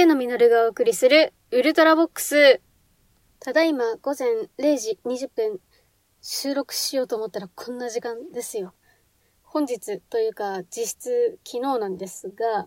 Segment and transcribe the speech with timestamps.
[0.00, 2.62] 上野実がお送りするウルトラボックス。
[3.38, 5.60] ただいま午前0時20分
[6.22, 8.72] 収録しようと思ったらこんな時間ですよ。
[9.42, 12.66] 本日というか実質昨日なんですが、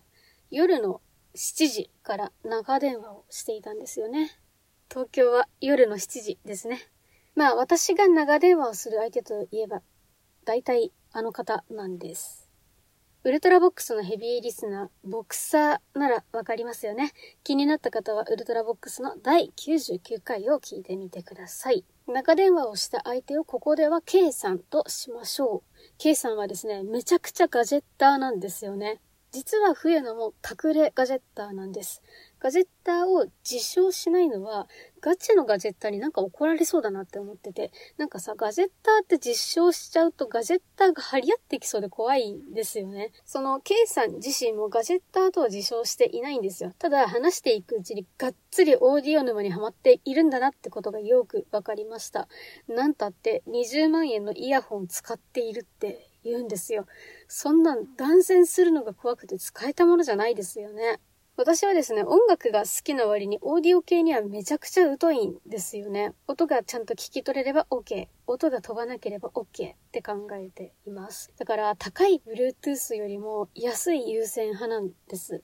[0.52, 1.02] 夜の
[1.34, 4.30] 7時から長電話をしていたんですよね。
[4.88, 6.88] 東京は夜の7時ですね。
[7.34, 9.82] まあ私が長電話をする相手といえば、
[10.46, 12.43] 大体あの方なんです。
[13.26, 17.14] ウルトラボックスのヘビーリスナー、ボクサーならわかりますよね。
[17.46, 21.86] 気になった方はウルトラボックスの第99回を聞いてみてください。
[22.06, 25.82] 中電話をした相手をここでは K さんとしましょう。
[26.00, 29.00] K さんはですね、めちゃくちゃガジェッターなんですよね。
[29.34, 32.04] 実は冬野も隠れガジェッターなんです。
[32.40, 34.68] ガジェッターを自称しないのは、
[35.02, 43.12] ガチのガジェッターになんか怒られそうだなって思ってて、なんかさ、ガジェッターって実証しちゃうとガジェッターが張り合ってきそうで怖いんですよね。
[43.26, 46.72] その、K さん自身もガジェッターとは自称していないんですよ。
[46.78, 52.28] ただ、話していくうちにがっつりオーディオ沼にはまっているんだなってことがよくわかりました。
[52.68, 56.86] なんたって20万円のイヤホン使っているって言うんですよ。
[57.28, 61.00] そんなん断線するのが怖くて使えたものじゃないですよね。
[61.36, 66.14] 私はですね、音楽が好きな割にオーディオ系にはめちゃくちゃ疎いんですよね。
[66.28, 68.08] 音がちゃんと聞き取れれば OK。
[68.28, 71.34] 音が飛ばなければ OK って考えています。
[71.40, 75.42] だから高い Bluetooth よりも安い優先派なんです。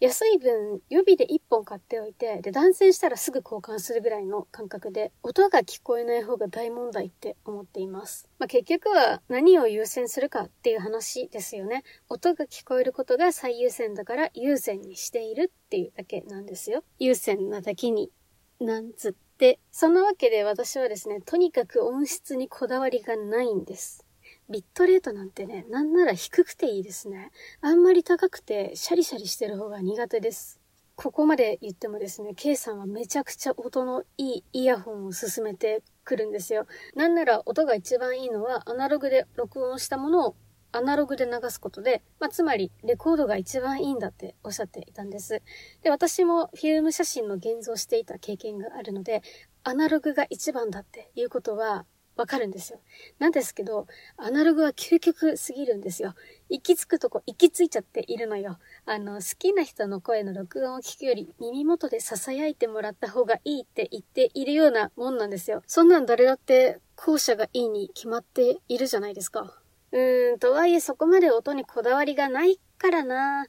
[0.00, 8.26] 安い分、予備で1本買っておいて、で、断線したらすぐ交換するぐらいの感覚で、音が聞こえない方が大問題って思っています。
[8.38, 11.84] まあ、結局は何を優先するかっていう話ですよね。
[12.08, 16.82] 音が聞こえることが最優先だから優先にしているっていうだけなんですよ。
[16.98, 18.10] 優先なだけに、
[18.58, 19.58] なんつって。
[19.70, 24.06] そんなわけで私はですね、とにかく音質にこだわりがないんです。
[24.50, 27.30] ビットレートなんてね、なんなら低くていいですね。
[27.60, 30.60] あんまり高くてシャリシャリしてる方が苦手です。
[30.96, 36.66] ここまで言ってもですね、K さんはめちゃくちゃ音のいいイヤホンを勧めてくるんですよ。
[36.94, 40.36] なんなら音が一番いいのはアナログで録音したものを
[40.72, 45.42] アナログで流すことで、まあ、つまりレコードが一番いいんだっておっしゃっていたんです。
[45.82, 49.22] で、私もフィルム写真の現像していた経験があるので、
[49.62, 51.86] アナログが一番だっていうことは
[52.16, 52.80] わかるんですよ。
[53.18, 56.14] なんですけど、アナログは究極すぎるんですよ。
[56.48, 58.58] 行き着くとこ行き着いちゃっているのよ。
[58.84, 65.62] あの、好きな人の声の録音を聞くより耳元で囁いてもらった方がいいって言っているようなもんなんですよ。
[65.66, 69.60] そんなん誰だって後者がいいに決まっているじゃないですか。
[69.92, 73.46] うーん、とはいえそこまで音にこだわりがないからな。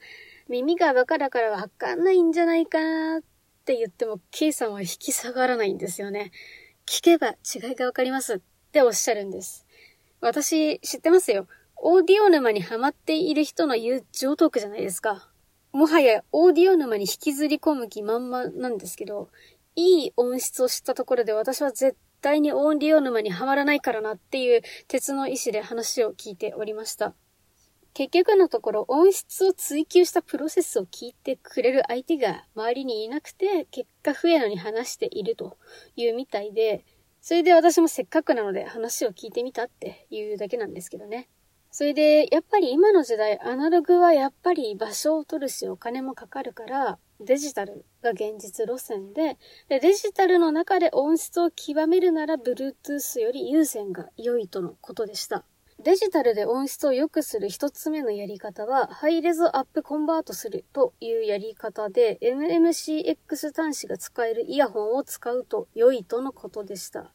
[0.48, 3.22] 耳がバカだからわかんないんじゃないかなっ
[3.66, 6.32] て言っても、K さんは引き下がらないんですよね。
[6.86, 8.42] 聞けば違いがわかります。
[8.72, 9.66] っておっしゃるんです。
[10.22, 11.46] 私、知ってますよ。
[11.76, 15.28] オーディオ沼にハマっている人の言う上トークじゃないですか。
[15.74, 19.28] もはやオーディオ沼に引きずり込む気満々なんですけど、
[19.76, 27.14] いい音質を知ったところで私は絶対にオーディオ沼にはまらないからなっていう鉄の意志で話を聞いておりました。
[27.94, 35.58] 結局のところ音質を追求したプロセスを聞いてくれる相手が周りにいなくて結果不えのに話していると
[35.98, 36.86] いうみたいで、
[37.22, 41.30] それで私もせっかくなので話を聞いてみたっていうだけなんですけどね。
[41.74, 49.38] それで、やっぱり今の時代、アナログはやっぱり場所を取るしお金もかかるから、デジタルが現実路線で
[49.70, 55.46] で、デジタルの中で音質を極めるなら、Bluetooth より有線が良いとのことでした。
[55.84, 67.12] デジタルで音質を良くする一つ目のやり方は、ハイレゾアップコンバートするというやり方で、MMCX 端子が使えるイヤホンを使うと良いとのことでした。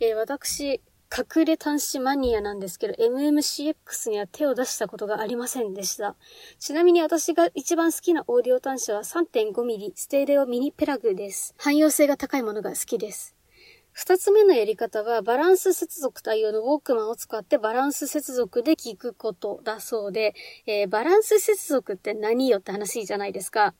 [0.00, 0.80] えー、私、
[1.16, 6.16] 隠れ端子マニアなんですけど、MMCX には手を出したことがありませんでした。
[6.58, 11.54] ちなみに私が一番好きなオーディオ端子は 3.5mm ステレオミニペラグです。
[11.56, 13.37] 汎用性が高いものが好きです。
[13.98, 20.36] 二つ目のやり方は、バランス接続対応のウォークマンを使ってバランス接続で聞くことだそうで、
[20.66, 23.74] えー、バランス接続って何よって話じゃないですか。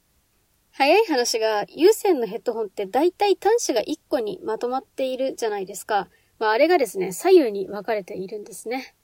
[0.73, 6.09] 早い話が、有線のヘッドホンって大体端子が1個にまとまっているじゃないですか。
[6.41, 8.97] まあ、あれがですね、左右に分かれているんですね。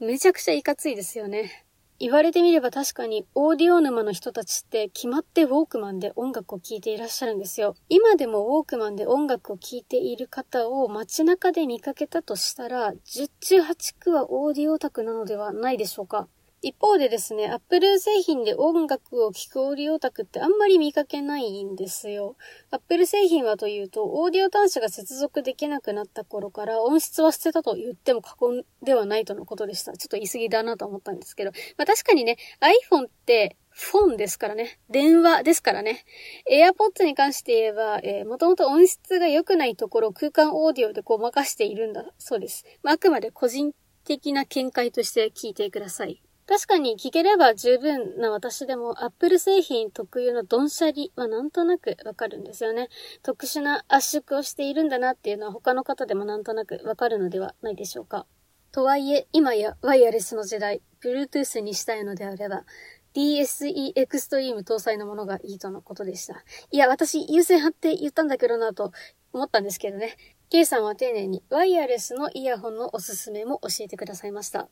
[0.00, 1.61] めちゃくちゃいかついですよね。
[2.02, 7.76] 言われてみれば確かにオーディオ沼の人たちって決まってウォークマンで音楽を聴いていらっしゃるんですよ。
[7.88, 16.26] 今でもウォークマンで音楽を聴いている方を街中で見かけたとしたら、10中8区はオーディオオタクなのではないでしょうか。
[16.62, 22.36] 一方でですね、Apple 製品で音楽を聴くオーディオタクってあんまり見かけないんですよ。
[22.70, 29.92] Apple 製品はというと、オーディオ端子が接続できなくなった頃から音質は捨てたと言っても過言ではないとのことでした。
[29.96, 31.50] ちょっと言い過ぎだなと思ったんですけど。
[31.76, 34.78] まあ確かにね、iPhone ってフォンですからね。
[34.88, 36.04] 電話ですからね。
[36.48, 42.64] AirPods に関して言えば、えー、もともと音質が良くないところを空間オーディオでごまかしているんだそうです。
[42.84, 43.72] まあ、あくまで個人
[44.04, 46.22] 的な見解として聞いてください。
[46.52, 52.90] 確かに聞ければ十分な私でも Apple 製品特有のドンシャリはなんとなくわかるんですよね。
[53.22, 58.26] 特殊な圧縮をしているんだなっていうのは他の方でもなんとなくわかるのではないでしょうか。
[58.70, 62.66] とはいえ、今やワイヤレスの時代、Bluetooth にしたいのであれば、
[63.14, 66.44] DSE エクストリーム搭載のものがいいとのことでした。
[66.70, 68.92] いや、私優先派って言ったんだけどなと
[69.32, 70.18] 思ったんですけどね。
[70.50, 74.68] K さんは丁寧にワイヤレスのイヤホンのおすすめも教えてくださいました。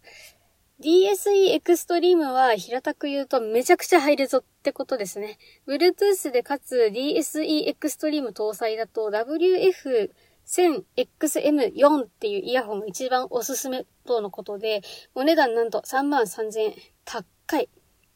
[0.82, 5.36] DSE エクストリームは平たく言うとめちゃくちゃ入るぞってことですね。
[5.68, 14.80] Bluetooth でかつ DSE エクストリーム搭載だと WF1000XM4 っていうイヤホンが一番おすすめとのことで、
[15.14, 16.72] お値段なんと3万3000円。
[17.04, 17.68] 高い。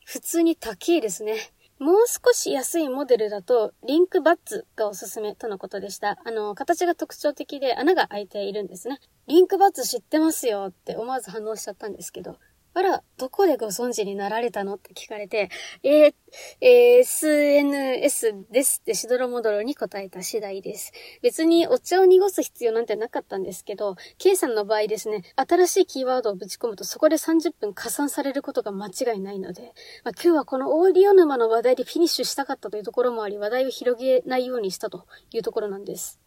[0.06, 1.36] 普通に高いですね。
[1.78, 6.18] もう少し安いモデルだと、リンクバッツがおすすめとのことでした。
[6.24, 9.00] あの、形が特徴的で穴が開いているんですね。
[9.26, 12.38] リンクバッツ知ってますよって思わず反応しちゃったんですけど、
[12.76, 14.74] あら、どこでご存知になられたの？
[14.74, 15.48] って聞かれて、
[15.84, 16.14] えー、
[16.60, 20.92] えー、SNS ですってしどろもどろに答えた次第です。
[21.22, 29.72] 別にお茶を濁す必要なんてなかったんですけど、K さんの場合ですね、新しいキーワードをぶち込むとそこで30分加算されることが間違いないので、
[30.02, 36.23] まあ、今日はこのオーディオ沼の話題でフィニッシュしたかったというところもあり、話題を広げないようにしたというところなんです。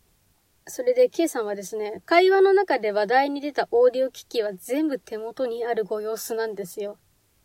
[0.70, 6.98] それで、K さんはですね、会話の中で話題に出たオーディオ機器は全部手元にあるご様子なんですよ。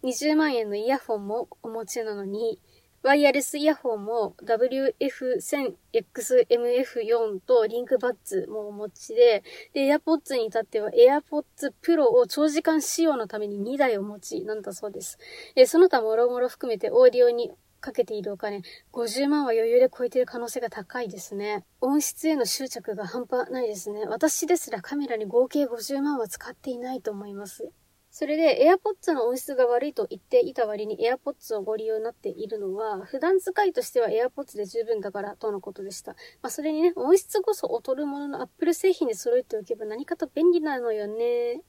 [0.03, 2.59] 20万円のイヤホンもお持ちなのに、
[3.03, 9.43] ワイヤレスイヤホンも WF1000XMF4 とリンクバッツもお持ちで、
[9.75, 15.19] で、AirPods に至っては AirPods Pro を長時間使用のために2台お持ちなんだそうです。
[15.57, 17.51] で、その他もろもろ含めてオーディオに
[17.83, 18.63] かけているお金、
[18.93, 21.67] 50万は余裕で超えている可能性が高いですね。
[21.83, 24.07] 音質への執着が半端ないですね。
[24.07, 27.71] 私ですらカメラに合計50万は使っていないと思います。
[28.15, 36.13] それで AirPods の音質が悪いと言っていた割に AirPods をご利用になっているのは、普段使いとしては AirPods で十分だからとのことでした。
[36.43, 41.55] まあ、それにね、音質こそ劣るものの Apple 製品で揃えておけば何かと便利なのよね。
[41.55, 41.63] ん？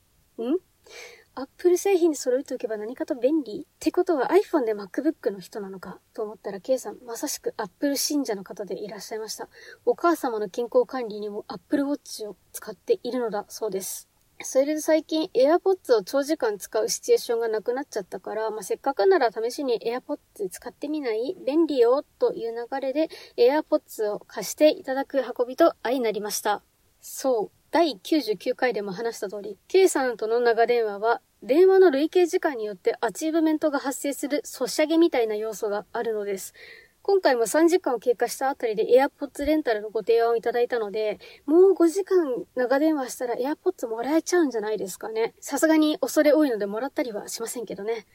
[1.36, 9.48] アップル製品で揃えておけば何かと便利ってことは iPhone で MacBook の人なのかと思ったら K さん、まさしく Apple 信者の方でいらっしゃいました。
[9.84, 14.10] お母様の健康管理にも Apple Watch を使っているのだそうです。
[14.42, 26.62] それで最近 AirPods を長時間使うシチュエーションがなくなっちゃったから、まあ、せっかくなら試しに AirPods 使ってみない便利よという流れで AirPods を貸していただく運びと相なりました。
[27.02, 27.63] そう。
[27.74, 36.54] 第99回でも話した通り、K さんとの長電話は、電話の累計時間によってアチーブメントが発生するソシャゲみたいな要素があるのです。
[37.02, 41.18] 今回も3時間を経過したあたりで AirPods レンタルのご提案をいただいたので、
[41.48, 45.34] もう5時間長電話したら AirPods もらえちゃうんじゃないですかね。
[45.40, 48.06] さすがに恐れ多いのでもらったりはしませんけどね。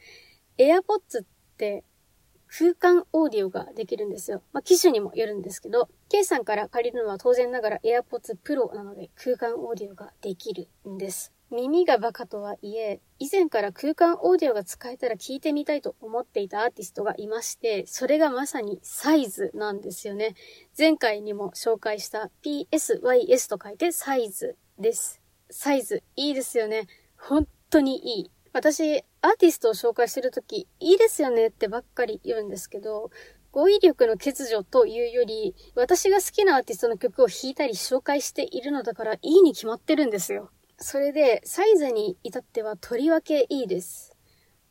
[0.57, 1.25] AirPods っ
[1.57, 1.83] て
[2.51, 4.41] 空間オーディオができるんですよ。
[4.53, 11.31] まあ、機種にもよるんですけど、K さんから借りるのは当然ながら AirPods Pro なので空間オーディオができるんです。
[11.51, 20.35] 耳がバカとはいえ、以前から空間オーディオが使えたら聞いてみたいと思っていたアーティストがいまして、それがまさにサイズなんですよね。
[20.77, 25.21] 前回にも紹介した PSYS と書いてサイズです。
[25.49, 26.87] サイズ、いいですよね。
[27.17, 28.31] 本当にいい。
[28.53, 33.11] 私、アーティストを紹介してるとき、いいですよねってばっかり言うんですけど、
[33.51, 40.51] 語彙力の欠如というより、私が好きなアーティストの曲を弾いたり紹介しているのだから、いいに決まってるんですよ。
[40.77, 44.15] それで、サイズに至ってはとりわけいいです。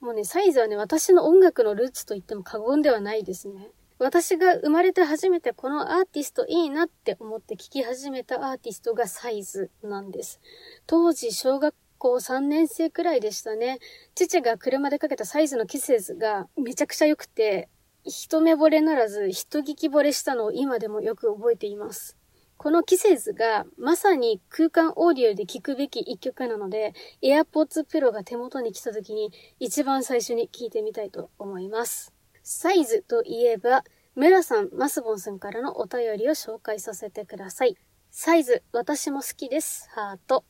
[0.01, 3.71] もうね、サイズはね、私の音楽のルーツと言っても過言ではないですね。
[3.99, 10.41] 私が生まれて初めてこのアーティストいいなって思って聴き始めたアーティストがサイズなんです。
[10.87, 13.79] 当時小学校3年生くらいでしたね。
[14.15, 17.69] 父が車でかけたサイズのキセズがめちゃくちゃ良くて、
[18.05, 22.17] 一目惚れならず一聞き惚れしたのを今でもよく覚えています。
[22.57, 32.13] このキセズがまさに空間オーディオで聴くべき一曲なので、AirPods Pro が手元に来た時に一番最初に聴いてみたいと思います。
[32.43, 33.85] サイズといえば、
[34.17, 37.77] メラさん、マスボンさんからのお便りを紹介させてください。
[38.11, 39.89] サイズ、私も好きです。
[39.91, 40.45] ハート。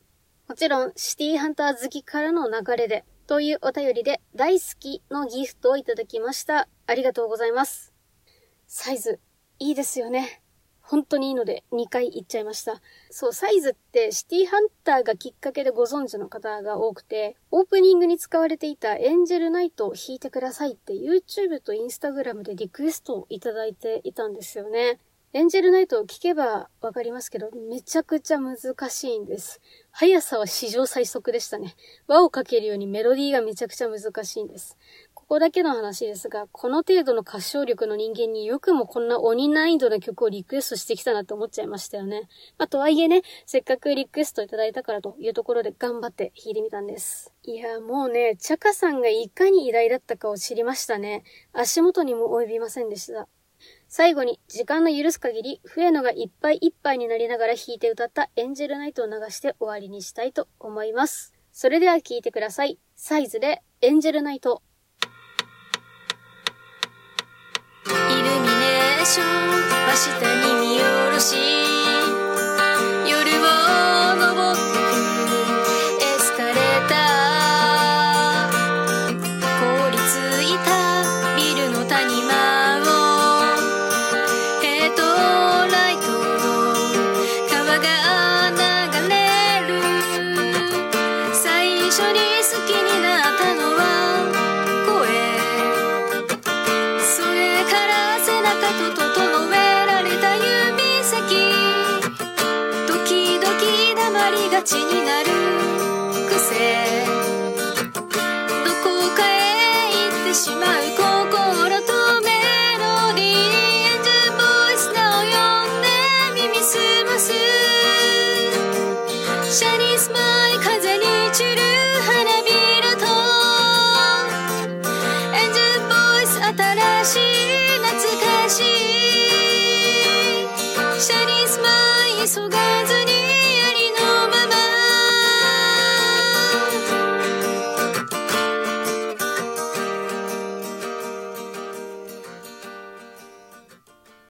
[0.49, 6.67] もちろん、シティハンター好きからの流れで、というお便りで大好きのギフトをいただきました。
[6.87, 7.93] ありがとうございます。
[8.65, 9.19] サイズ、
[9.59, 10.41] いいですよね。
[10.81, 12.81] 本当にいいので2回言っちゃいました。
[13.11, 24.97] そう、サイズってシティハンターがきっかけでご存知の方が多くて、オープニングに使われていたエンジェルナイトを弾いてくださいって YouTube と Instagram でリクエストをいただいていたんですよね。
[25.31, 28.57] エンジェルナイトを聞けばわかりますけど、めちゃくちゃ難
[28.89, 29.61] しいんです。
[29.99, 31.75] 速さは史上最速でしたね。
[32.07, 34.77] 輪をかけるようにメロディーがめちゃくちゃ難しいんです。
[35.13, 42.29] ここだけの話ですが、この程度の歌唱力の人間によくもこんな鬼難易度の曲をリクエストしてきたなって思っちゃいましたよね。
[42.57, 47.33] まあ、とはいえね、せっかくリクエストいただいたからというところで頑張って弾いてみたんです。
[47.43, 51.25] いや、もうね、チャカさんがいかに偉大だったかを知りましたね。
[51.51, 53.27] 足元にも及びませんでした。
[53.89, 61.33] 最後に、時間の許す限り、笛野がいっぱいいっぱいになりながら弾いて歌ったエンジェルナイトを流して終わりにしたいと思います。
[61.51, 62.77] それでは聴いてください。
[62.95, 64.61] サイズでエンジェルナイト。
[67.87, 69.25] イルミネーション
[69.87, 71.58] 真下に見下ろし
[104.63, 105.29] ちになる。
[106.29, 106.88] 癖。